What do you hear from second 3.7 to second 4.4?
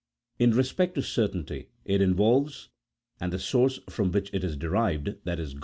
from which